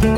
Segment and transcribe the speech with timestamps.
[0.00, 0.12] Moin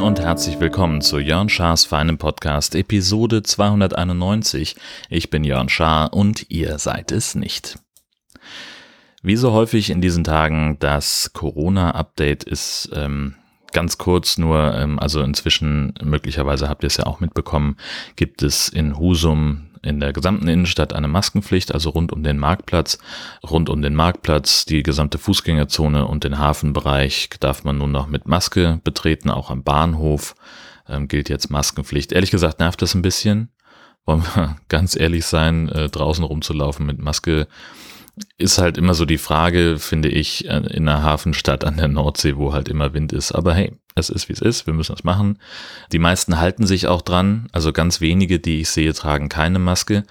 [0.00, 4.76] und herzlich willkommen zu Jörn Schars feinem Podcast Episode 291.
[5.08, 7.78] Ich bin Jörn Schaar und ihr seid es nicht.
[9.22, 13.36] Wie so häufig in diesen Tagen, das Corona-Update ist ähm,
[13.72, 17.78] ganz kurz nur, ähm, also inzwischen, möglicherweise habt ihr es ja auch mitbekommen,
[18.16, 22.98] gibt es in Husum in der gesamten Innenstadt eine Maskenpflicht, also rund um den Marktplatz.
[23.48, 28.26] Rund um den Marktplatz, die gesamte Fußgängerzone und den Hafenbereich darf man nun noch mit
[28.26, 30.34] Maske betreten, auch am Bahnhof
[30.88, 32.12] ähm, gilt jetzt Maskenpflicht.
[32.12, 33.50] Ehrlich gesagt nervt das ein bisschen.
[34.04, 37.46] Wollen wir ganz ehrlich sein, äh, draußen rumzulaufen mit Maske
[38.38, 42.36] ist halt immer so die Frage, finde ich, äh, in einer Hafenstadt an der Nordsee,
[42.36, 43.32] wo halt immer Wind ist.
[43.32, 45.38] Aber hey, es ist wie es ist, wir müssen es machen.
[45.90, 50.04] Die meisten halten sich auch dran, also ganz wenige, die ich sehe, tragen keine Maske.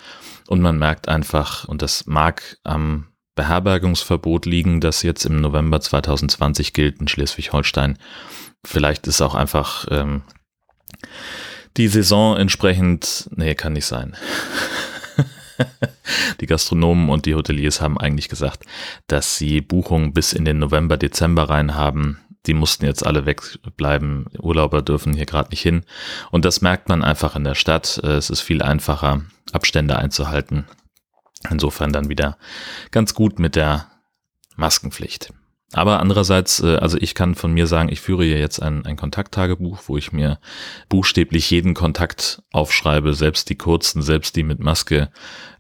[0.48, 6.74] Und man merkt einfach, und das mag am Beherbergungsverbot liegen, das jetzt im November 2020
[6.74, 7.98] gilt in Schleswig-Holstein.
[8.66, 10.24] Vielleicht ist auch einfach ähm,
[11.78, 14.16] die Saison entsprechend, nee, kann nicht sein.
[16.42, 18.64] die Gastronomen und die Hoteliers haben eigentlich gesagt,
[19.08, 22.20] dass sie Buchungen bis in den November, Dezember rein haben.
[22.48, 24.28] Die mussten jetzt alle wegbleiben.
[24.40, 25.84] Urlauber dürfen hier gerade nicht hin.
[26.32, 27.98] Und das merkt man einfach in der Stadt.
[27.98, 30.66] Es ist viel einfacher, Abstände einzuhalten.
[31.50, 32.38] Insofern dann wieder
[32.92, 33.88] ganz gut mit der
[34.56, 35.34] Maskenpflicht.
[35.74, 38.96] Aber andererseits, äh, also ich kann von mir sagen, ich führe hier jetzt ein, ein
[38.96, 40.40] Kontakttagebuch, wo ich mir
[40.90, 45.10] buchstäblich jeden Kontakt aufschreibe, selbst die kurzen, selbst die mit Maske,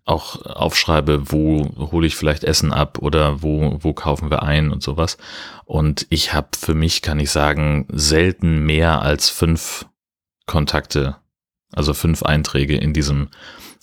[0.05, 4.83] auch aufschreibe, wo hole ich vielleicht Essen ab oder wo, wo kaufen wir ein und
[4.83, 5.17] sowas.
[5.65, 9.87] Und ich habe für mich, kann ich sagen, selten mehr als fünf
[10.45, 11.15] Kontakte,
[11.73, 13.29] also fünf Einträge in diesem,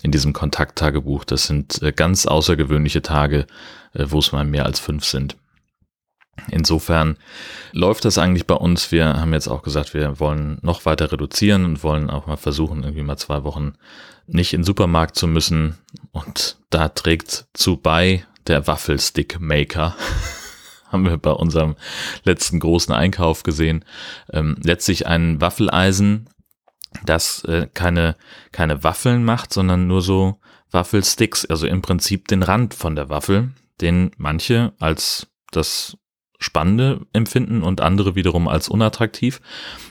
[0.04, 1.24] in diesem Kontakttagebuch.
[1.24, 3.46] Das sind äh, ganz außergewöhnliche Tage,
[3.92, 5.36] äh, wo es mal mehr als fünf sind.
[6.50, 7.18] Insofern
[7.72, 8.90] läuft das eigentlich bei uns.
[8.90, 12.82] Wir haben jetzt auch gesagt, wir wollen noch weiter reduzieren und wollen auch mal versuchen,
[12.82, 13.74] irgendwie mal zwei Wochen
[14.26, 15.78] nicht in den Supermarkt zu müssen.
[16.10, 19.94] Und da trägt zu bei der Waffelstick Maker.
[20.92, 21.74] haben wir bei unserem
[22.22, 23.84] letzten großen Einkauf gesehen.
[24.30, 26.28] Ähm, letztlich ein Waffeleisen,
[27.04, 28.16] das äh, keine,
[28.52, 30.38] keine Waffeln macht, sondern nur so
[30.70, 35.96] Waffelsticks, also im Prinzip den Rand von der Waffel, den manche als das
[36.42, 39.40] Spannende empfinden und andere wiederum als unattraktiv.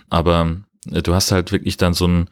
[0.09, 0.57] Aber
[0.91, 2.29] äh, du hast halt wirklich dann so einen,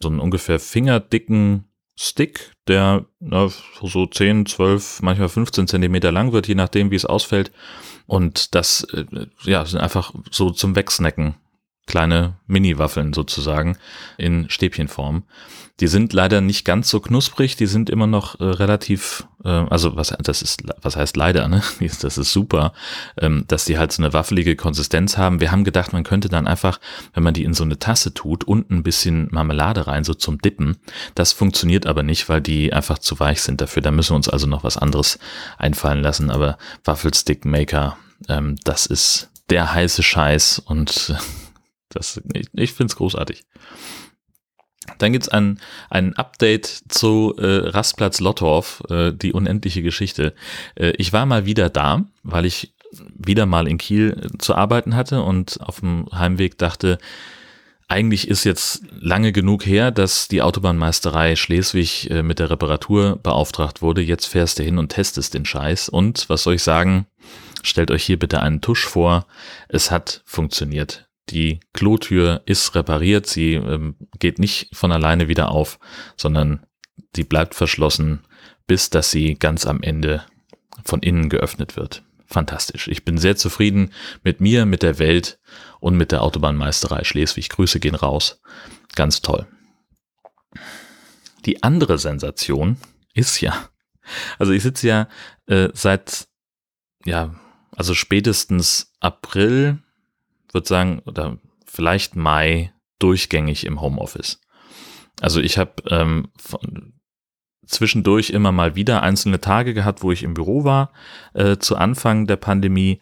[0.00, 1.64] so einen ungefähr fingerdicken
[1.98, 3.48] Stick, der na,
[3.82, 7.52] so 10, 12, manchmal 15 Zentimeter lang wird, je nachdem, wie es ausfällt.
[8.06, 9.04] Und das äh,
[9.42, 11.34] ja, sind einfach so zum Wegsnacken
[11.90, 13.76] kleine Mini-Waffeln sozusagen
[14.16, 15.24] in Stäbchenform.
[15.80, 19.96] Die sind leider nicht ganz so knusprig, die sind immer noch äh, relativ, äh, also
[19.96, 21.62] was das ist, was heißt leider, ne?
[22.02, 22.74] Das ist super,
[23.18, 25.40] ähm, dass die halt so eine waffelige Konsistenz haben.
[25.40, 26.78] Wir haben gedacht, man könnte dann einfach,
[27.14, 30.38] wenn man die in so eine Tasse tut, unten ein bisschen Marmelade rein, so zum
[30.38, 30.76] Dippen.
[31.16, 33.82] Das funktioniert aber nicht, weil die einfach zu weich sind dafür.
[33.82, 35.18] Da müssen wir uns also noch was anderes
[35.58, 36.30] einfallen lassen.
[36.30, 37.96] Aber Waffelstick Maker,
[38.28, 41.14] ähm, das ist der heiße Scheiß und
[41.90, 43.44] das, ich, ich finde es großartig.
[44.98, 50.34] Dann gibt's ein, ein Update zu äh, Rastplatz Lottorf, äh, die unendliche Geschichte.
[50.74, 54.96] Äh, ich war mal wieder da, weil ich wieder mal in Kiel äh, zu arbeiten
[54.96, 56.98] hatte und auf dem Heimweg dachte,
[57.88, 63.82] eigentlich ist jetzt lange genug her, dass die Autobahnmeisterei Schleswig äh, mit der Reparatur beauftragt
[63.82, 64.00] wurde.
[64.00, 65.88] Jetzt fährst du hin und testest den Scheiß.
[65.88, 67.06] Und was soll ich sagen?
[67.62, 69.26] Stellt euch hier bitte einen Tusch vor.
[69.68, 71.09] Es hat funktioniert.
[71.30, 75.78] Die Klotür ist repariert, sie ähm, geht nicht von alleine wieder auf,
[76.16, 76.66] sondern
[77.16, 78.20] die bleibt verschlossen,
[78.66, 80.24] bis dass sie ganz am Ende
[80.84, 82.02] von innen geöffnet wird.
[82.26, 82.86] Fantastisch.
[82.88, 83.92] Ich bin sehr zufrieden
[84.22, 85.40] mit mir, mit der Welt
[85.80, 87.48] und mit der Autobahnmeisterei Schleswig.
[87.48, 88.40] Grüße gehen raus.
[88.94, 89.46] Ganz toll.
[91.44, 92.76] Die andere Sensation
[93.14, 93.68] ist ja,
[94.38, 95.08] also ich sitze ja
[95.46, 96.28] äh, seit,
[97.04, 97.34] ja,
[97.72, 99.82] also spätestens April
[100.52, 104.40] würde sagen, oder vielleicht Mai durchgängig im Homeoffice.
[105.20, 106.28] Also ich habe ähm,
[107.66, 110.92] zwischendurch immer mal wieder einzelne Tage gehabt, wo ich im Büro war,
[111.34, 113.00] äh, zu Anfang der Pandemie.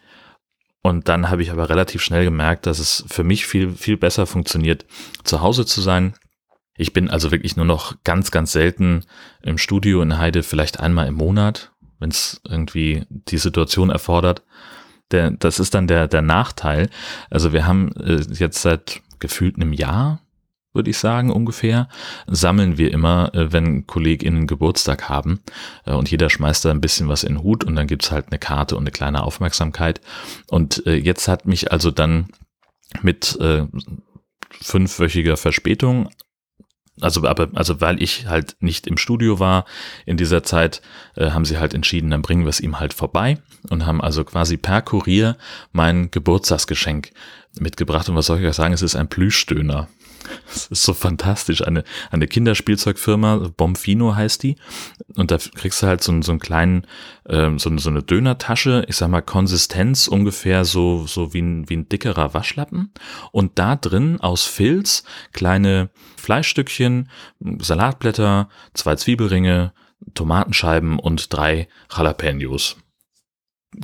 [0.81, 4.25] Und dann habe ich aber relativ schnell gemerkt, dass es für mich viel, viel besser
[4.25, 4.85] funktioniert,
[5.23, 6.13] zu Hause zu sein.
[6.77, 9.05] Ich bin also wirklich nur noch ganz, ganz selten
[9.41, 14.43] im Studio in Heide, vielleicht einmal im Monat, wenn es irgendwie die Situation erfordert
[15.11, 16.89] der, das ist dann der, der Nachteil.
[17.29, 20.21] Also wir haben äh, jetzt seit gefühlt einem Jahr
[20.71, 21.89] würde ich sagen, ungefähr,
[22.27, 25.41] sammeln wir immer, äh, wenn KollegInnen Geburtstag haben.
[25.85, 28.27] Äh, und jeder schmeißt da ein bisschen was in den Hut und dann gibt's halt
[28.27, 29.99] eine Karte und eine kleine Aufmerksamkeit.
[30.47, 32.27] Und äh, jetzt hat mich also dann
[33.01, 33.37] mit
[34.61, 36.09] fünfwöchiger Verspätung
[37.01, 39.65] also aber also weil ich halt nicht im Studio war
[40.05, 40.81] in dieser Zeit,
[41.15, 43.37] äh, haben sie halt entschieden, dann bringen wir es ihm halt vorbei
[43.69, 45.37] und haben also quasi per Kurier
[45.71, 47.11] mein Geburtstagsgeschenk
[47.59, 49.87] mitgebracht und was soll ich euch sagen, es ist ein Plüschdöner.
[50.45, 51.65] Das ist so fantastisch.
[51.65, 54.55] Eine, eine Kinderspielzeugfirma, Bomfino heißt die.
[55.15, 56.87] Und da kriegst du halt so, so einen kleinen,
[57.27, 61.77] ähm, so, so eine Dönertasche, ich sag mal Konsistenz ungefähr so, so wie ein, wie
[61.77, 62.91] ein dickerer Waschlappen.
[63.31, 67.09] Und da drin aus Filz kleine Fleischstückchen,
[67.59, 69.73] Salatblätter, zwei Zwiebelringe,
[70.13, 72.77] Tomatenscheiben und drei Jalapenos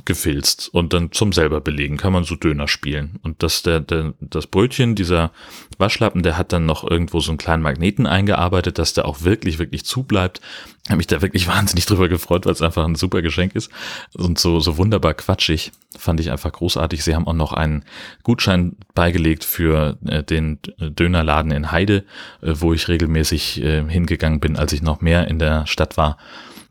[0.04, 1.96] gefilzt und dann zum selber belegen.
[1.96, 3.20] Kann man so Döner spielen.
[3.22, 5.30] Und das der, der das Brötchen dieser
[5.78, 9.58] Waschlappen der hat dann noch irgendwo so einen kleinen Magneten eingearbeitet dass der auch wirklich
[9.58, 10.40] wirklich zubleibt.
[10.88, 13.70] Habe mich da wirklich wahnsinnig drüber gefreut weil es einfach ein super Geschenk ist.
[14.14, 17.04] Und so so wunderbar quatschig fand ich einfach großartig.
[17.04, 17.84] Sie haben auch noch einen
[18.24, 22.04] Gutschein beigelegt für äh, den Dönerladen in Heide
[22.42, 26.18] äh, wo ich regelmäßig äh, hingegangen bin als ich noch mehr in der Stadt war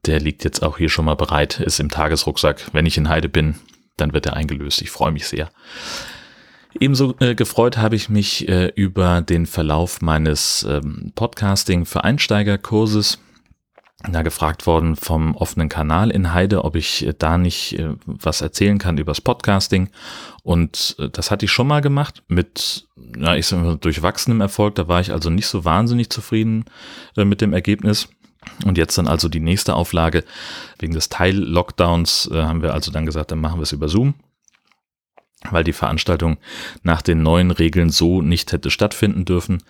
[0.05, 2.69] der liegt jetzt auch hier schon mal bereit, ist im Tagesrucksack.
[2.73, 3.55] Wenn ich in Heide bin,
[3.97, 4.81] dann wird er eingelöst.
[4.81, 5.49] Ich freue mich sehr.
[6.79, 13.19] Ebenso äh, gefreut habe ich mich äh, über den Verlauf meines ähm, Podcasting für Einsteigerkurses.
[14.11, 18.41] Da gefragt worden vom offenen Kanal in Heide, ob ich äh, da nicht äh, was
[18.41, 19.89] erzählen kann übers Podcasting.
[20.43, 22.87] Und äh, das hatte ich schon mal gemacht mit,
[23.17, 24.75] ja, ich sag mal, durchwachsenem Erfolg.
[24.75, 26.65] Da war ich also nicht so wahnsinnig zufrieden
[27.15, 28.09] äh, mit dem Ergebnis.
[28.65, 30.23] Und jetzt dann also die nächste Auflage.
[30.79, 34.13] Wegen des Teil-Lockdowns äh, haben wir also dann gesagt, dann machen wir es über Zoom,
[35.51, 36.37] weil die Veranstaltung
[36.83, 39.63] nach den neuen Regeln so nicht hätte stattfinden dürfen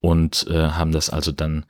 [0.00, 1.64] und äh, haben das also dann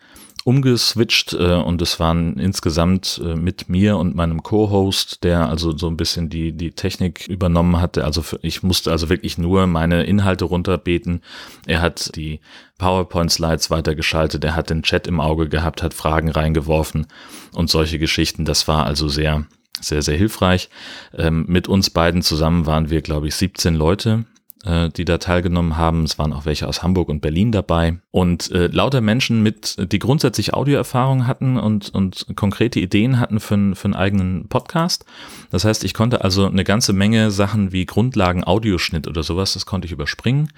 [0.46, 5.88] umgeswitcht äh, und es waren insgesamt äh, mit mir und meinem Co-Host, der also so
[5.88, 8.04] ein bisschen die, die Technik übernommen hatte.
[8.04, 11.20] Also für, ich musste also wirklich nur meine Inhalte runterbeten.
[11.66, 12.38] Er hat die
[12.78, 17.08] PowerPoint-Slides weitergeschaltet, er hat den Chat im Auge gehabt, hat Fragen reingeworfen
[17.52, 18.44] und solche Geschichten.
[18.44, 19.46] Das war also sehr,
[19.80, 20.68] sehr, sehr hilfreich.
[21.14, 24.24] Ähm, mit uns beiden zusammen waren wir, glaube ich, 17 Leute
[24.66, 26.02] äh, die da teilgenommen haben.
[26.04, 27.98] Es waren auch welche aus Hamburg und Berlin dabei.
[28.10, 33.76] Und äh, lauter Menschen mit, die grundsätzlich Audioerfahrung hatten und, und konkrete Ideen hatten für,
[33.76, 35.04] für einen eigenen Podcast.
[35.50, 39.66] Das heißt, ich konnte also eine ganze Menge Sachen wie Grundlagen Audioschnitt oder sowas, das
[39.66, 40.52] konnte ich überspringen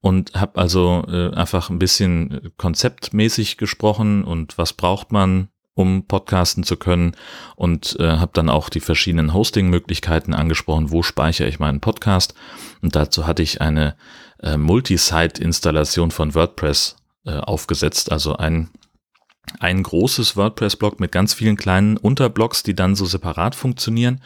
[0.00, 6.64] und habe also äh, einfach ein bisschen konzeptmäßig gesprochen und was braucht man um podcasten
[6.64, 7.16] zu können
[7.56, 12.34] und äh, habe dann auch die verschiedenen Hosting-Möglichkeiten angesprochen, wo speichere ich meinen Podcast
[12.82, 13.96] und dazu hatte ich eine
[14.42, 18.70] äh, Multisite-Installation von WordPress äh, aufgesetzt, also ein
[19.58, 24.22] ein großes WordPress-Blog mit ganz vielen kleinen Unterblocks, die dann so separat funktionieren.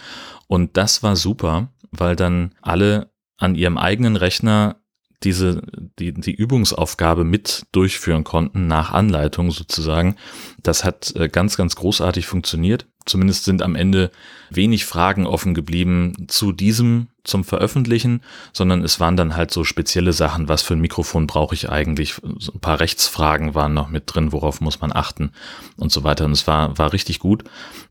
[0.48, 4.76] Und das war super, weil dann alle an ihrem eigenen Rechner
[5.24, 5.62] diese,
[5.98, 10.16] die, die Übungsaufgabe mit durchführen konnten, nach Anleitung sozusagen.
[10.62, 12.86] Das hat äh, ganz, ganz großartig funktioniert.
[13.06, 14.10] Zumindest sind am Ende
[14.50, 18.20] wenig Fragen offen geblieben zu diesem zum Veröffentlichen,
[18.52, 22.14] sondern es waren dann halt so spezielle Sachen, was für ein Mikrofon brauche ich eigentlich?
[22.38, 25.32] So ein paar Rechtsfragen waren noch mit drin, worauf muss man achten
[25.76, 26.26] und so weiter.
[26.26, 27.44] Und es war, war richtig gut.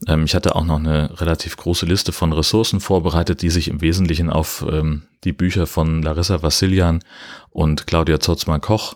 [0.08, 3.82] Ähm, ich hatte auch noch eine relativ große Liste von Ressourcen vorbereitet, die sich im
[3.82, 7.04] Wesentlichen auf ähm, die Bücher von Larissa Vassilian
[7.50, 8.96] und Claudia Zotzmann-Koch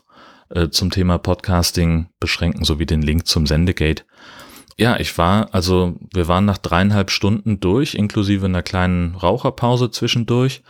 [0.49, 4.03] äh, zum Thema Podcasting beschränken, sowie den Link zum Sendegate.
[4.79, 10.61] Ja, ich war, also wir waren nach dreieinhalb Stunden durch, inklusive einer kleinen Raucherpause zwischendurch.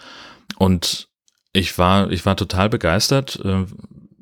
[0.58, 1.10] Und
[1.52, 3.66] ich war, ich war total begeistert, äh,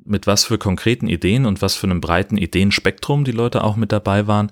[0.05, 3.91] mit was für konkreten Ideen und was für einem breiten Ideenspektrum die Leute auch mit
[3.91, 4.51] dabei waren,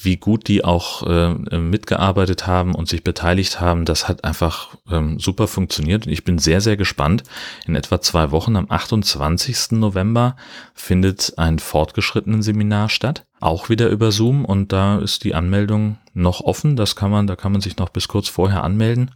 [0.00, 5.18] wie gut die auch äh, mitgearbeitet haben und sich beteiligt haben, das hat einfach ähm,
[5.18, 6.06] super funktioniert.
[6.06, 7.24] Und ich bin sehr, sehr gespannt.
[7.66, 9.72] In etwa zwei Wochen, am 28.
[9.72, 10.36] November,
[10.74, 16.40] findet ein fortgeschrittenen Seminar statt, auch wieder über Zoom und da ist die Anmeldung noch
[16.40, 16.76] offen.
[16.76, 19.10] Das kann man, da kann man sich noch bis kurz vorher anmelden.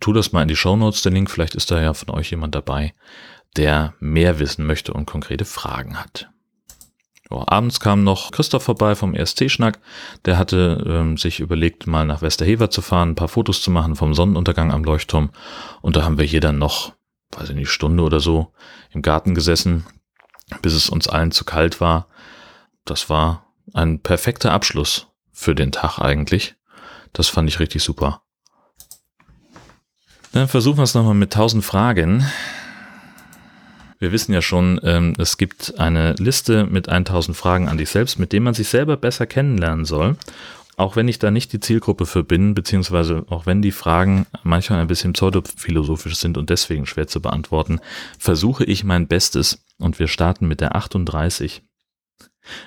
[0.00, 2.30] Tu das mal in die Show Notes, der Link, vielleicht ist da ja von euch
[2.30, 2.94] jemand dabei
[3.56, 6.30] der mehr wissen möchte und konkrete Fragen hat.
[7.30, 9.80] Ja, abends kam noch Christoph vorbei vom ESC-Schnack.
[10.24, 13.96] Der hatte ähm, sich überlegt, mal nach Westerhever zu fahren, ein paar Fotos zu machen
[13.96, 15.30] vom Sonnenuntergang am Leuchtturm.
[15.80, 16.92] Und da haben wir hier dann noch,
[17.32, 18.52] weiß ich nicht, Stunde oder so
[18.90, 19.86] im Garten gesessen,
[20.60, 22.08] bis es uns allen zu kalt war.
[22.84, 26.56] Das war ein perfekter Abschluss für den Tag eigentlich.
[27.14, 28.22] Das fand ich richtig super.
[30.32, 32.26] Dann versuchen wir es nochmal mit 1000 Fragen.
[34.04, 38.18] Wir wissen ja schon, ähm, es gibt eine Liste mit 1000 Fragen an dich selbst,
[38.18, 40.18] mit denen man sich selber besser kennenlernen soll.
[40.76, 44.80] Auch wenn ich da nicht die Zielgruppe für bin, beziehungsweise auch wenn die Fragen manchmal
[44.80, 47.80] ein bisschen pseudophilosophisch sind und deswegen schwer zu beantworten,
[48.18, 51.62] versuche ich mein Bestes und wir starten mit der 38.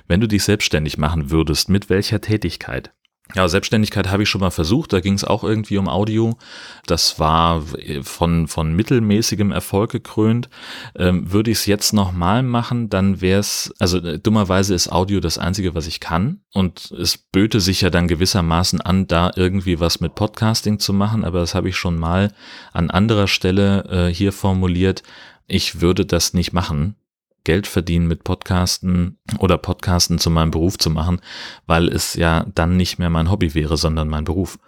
[0.08, 2.96] Wenn du dich selbstständig machen würdest, mit welcher Tätigkeit?
[3.36, 4.93] Ja, Selbstständigkeit habe ich schon mal versucht.
[4.93, 6.38] Da ging es auch irgendwie um Audio.
[6.86, 7.63] Das war
[8.01, 10.50] von, von mittelmäßigem Erfolg gekrönt.
[10.96, 15.19] Ähm, würde ich es jetzt nochmal machen, dann wäre es, also äh, dummerweise ist Audio
[15.19, 16.41] das Einzige, was ich kann.
[16.53, 21.25] Und es böte sich ja dann gewissermaßen an, da irgendwie was mit Podcasting zu machen.
[21.25, 22.31] Aber das habe ich schon mal
[22.72, 25.03] an anderer Stelle äh, hier formuliert.
[25.48, 26.96] Ich würde das nicht machen
[27.44, 31.22] Geld verdienen mit Podcasten oder Podcasten zu meinem Beruf zu machen,
[31.65, 34.60] weil es ja dann nicht mehr mein Hobby wäre, sondern mein Beruf.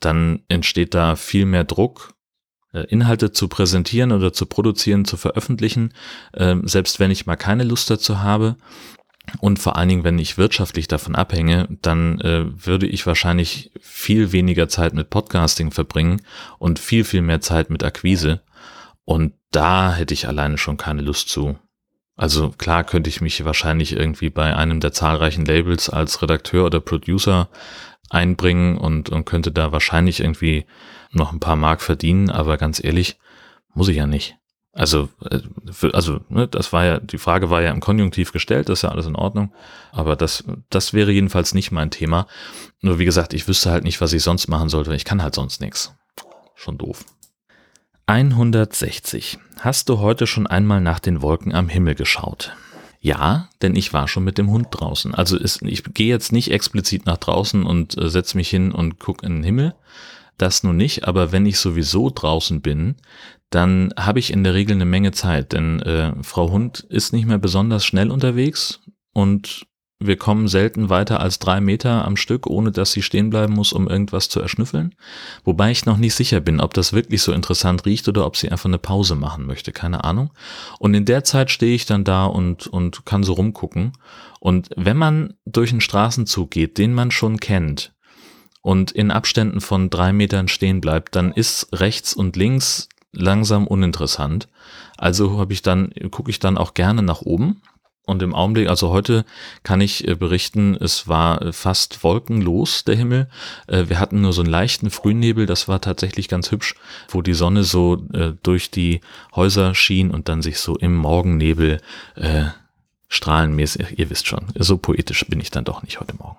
[0.00, 2.14] Dann entsteht da viel mehr Druck,
[2.72, 5.94] äh, Inhalte zu präsentieren oder zu produzieren, zu veröffentlichen,
[6.34, 8.56] ähm, selbst wenn ich mal keine Lust dazu habe.
[9.40, 14.32] Und vor allen Dingen, wenn ich wirtschaftlich davon abhänge, dann äh, würde ich wahrscheinlich viel
[14.32, 16.22] weniger Zeit mit Podcasting verbringen
[16.58, 18.42] und viel, viel mehr Zeit mit Akquise.
[19.04, 21.58] Und da hätte ich alleine schon keine Lust zu.
[22.16, 26.80] Also klar könnte ich mich wahrscheinlich irgendwie bei einem der zahlreichen Labels als Redakteur oder
[26.80, 27.48] Producer
[28.08, 30.64] einbringen und, und könnte da wahrscheinlich irgendwie
[31.12, 33.18] noch ein paar Mark verdienen, aber ganz ehrlich,
[33.74, 34.36] muss ich ja nicht.
[34.72, 35.40] Also, äh,
[35.92, 38.90] also, ne, das war ja, die Frage war ja im Konjunktiv gestellt, das ist ja
[38.90, 39.52] alles in Ordnung.
[39.90, 42.26] Aber das, das wäre jedenfalls nicht mein Thema.
[42.82, 45.34] Nur wie gesagt, ich wüsste halt nicht, was ich sonst machen sollte, ich kann halt
[45.34, 45.94] sonst nichts.
[46.54, 47.04] Schon doof.
[48.08, 49.38] 160.
[49.58, 52.54] Hast du heute schon einmal nach den Wolken am Himmel geschaut?
[53.00, 55.12] Ja, denn ich war schon mit dem Hund draußen.
[55.12, 59.00] Also ist, ich gehe jetzt nicht explizit nach draußen und äh, setze mich hin und
[59.00, 59.74] gucke in den Himmel.
[60.38, 62.94] Das nun nicht, aber wenn ich sowieso draußen bin,
[63.50, 67.26] dann habe ich in der Regel eine Menge Zeit, denn äh, Frau Hund ist nicht
[67.26, 68.82] mehr besonders schnell unterwegs
[69.14, 69.66] und
[69.98, 73.72] wir kommen selten weiter als drei Meter am Stück, ohne dass sie stehen bleiben muss,
[73.72, 74.94] um irgendwas zu erschnüffeln.
[75.42, 78.50] Wobei ich noch nicht sicher bin, ob das wirklich so interessant riecht oder ob sie
[78.50, 79.72] einfach eine Pause machen möchte.
[79.72, 80.30] Keine Ahnung.
[80.78, 83.92] Und in der Zeit stehe ich dann da und, und kann so rumgucken.
[84.38, 87.92] Und wenn man durch einen Straßenzug geht, den man schon kennt,
[88.60, 94.48] und in Abständen von drei Metern stehen bleibt, dann ist rechts und links langsam uninteressant.
[94.96, 97.62] Also habe ich dann, gucke ich dann auch gerne nach oben
[98.06, 99.24] und im Augenblick, also heute
[99.64, 103.28] kann ich äh, berichten, es war äh, fast wolkenlos, der Himmel.
[103.66, 106.76] Äh, wir hatten nur so einen leichten Frühnebel, das war tatsächlich ganz hübsch,
[107.08, 107.96] wo die Sonne so
[108.42, 109.00] durch die
[109.34, 111.80] Häuser schien und dann sich so im Morgennebel
[112.14, 112.44] äh,
[113.08, 116.38] strahlenmäßig, ihr wisst schon, so poetisch bin ich dann doch nicht heute Morgen.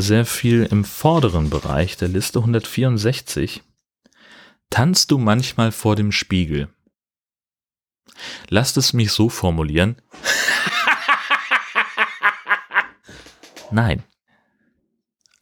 [0.00, 3.62] Sehr viel im vorderen Bereich der Liste 164.
[4.70, 6.68] Tanzt du manchmal vor dem Spiegel?
[8.48, 9.96] Lasst es mich so formulieren.
[13.70, 14.02] Nein.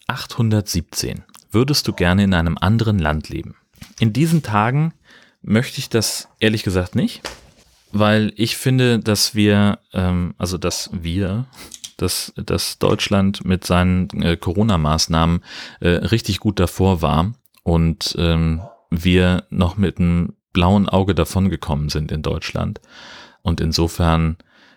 [0.07, 1.25] 817.
[1.51, 3.57] Würdest du gerne in einem anderen Land leben?
[4.01, 4.95] In diesen Tagen
[5.43, 7.23] möchte ich das ehrlich gesagt nicht,
[7.93, 11.47] weil ich finde, dass wir, ähm, also dass wir,
[11.97, 15.43] dass, dass Deutschland mit seinen äh, Corona-Maßnahmen
[15.81, 17.33] äh, richtig gut davor war
[17.63, 22.81] und ähm, wir noch mit einem blauen Auge davongekommen sind in Deutschland.
[23.43, 24.37] Und insofern,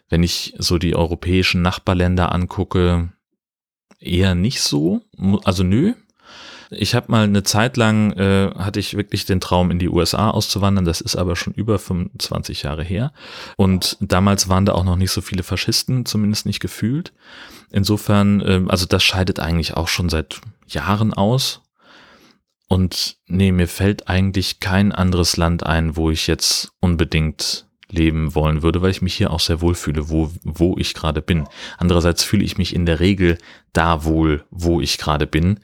[0.09, 3.09] wenn ich so die europäischen Nachbarländer angucke,
[3.99, 5.01] eher nicht so.
[5.43, 5.93] Also nö.
[6.71, 10.31] Ich habe mal eine Zeit lang, äh, hatte ich wirklich den Traum, in die USA
[10.31, 10.85] auszuwandern.
[10.85, 13.13] Das ist aber schon über 25 Jahre her.
[13.55, 17.13] Und damals waren da auch noch nicht so viele Faschisten, zumindest nicht gefühlt.
[17.71, 21.61] Insofern, äh, also das scheidet eigentlich auch schon seit Jahren aus.
[22.67, 28.63] Und nee, mir fällt eigentlich kein anderes Land ein, wo ich jetzt unbedingt leben wollen
[28.63, 31.47] würde, weil ich mich hier auch sehr wohl fühle, wo, wo ich gerade bin.
[31.77, 33.37] Andererseits fühle ich mich in der Regel
[33.73, 35.59] da wohl, wo ich gerade bin.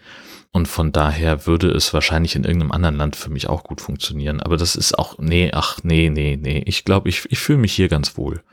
[0.53, 4.41] Und von daher würde es wahrscheinlich in irgendeinem anderen Land für mich auch gut funktionieren.
[4.41, 6.62] Aber das ist auch, nee, ach, nee, nee, nee.
[6.65, 8.43] Ich glaube, ich, ich fühle mich hier ganz wohl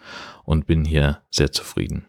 [0.45, 2.08] und bin hier sehr zufrieden.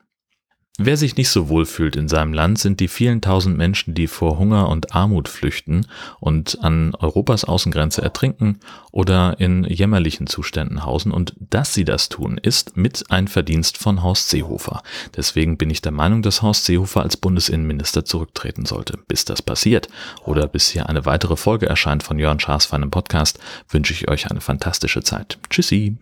[0.82, 4.08] Wer sich nicht so wohl fühlt in seinem Land, sind die vielen tausend Menschen, die
[4.08, 5.86] vor Hunger und Armut flüchten
[6.22, 8.60] und an Europas Außengrenze ertrinken
[8.94, 11.12] oder in jämmerlichen Zuständen hausen.
[11.12, 14.82] Und dass sie das tun, ist mit ein Verdienst von Horst Seehofer.
[15.18, 19.00] Deswegen bin ich der Meinung, dass Horst Seehofer als Bundesinnenminister zurücktreten sollte.
[19.06, 19.90] Bis das passiert
[20.24, 24.08] oder bis hier eine weitere Folge erscheint von Jörn Schaas für einen Podcast, wünsche ich
[24.08, 25.40] euch eine fantastische Zeit.
[25.50, 25.98] Tschüssi!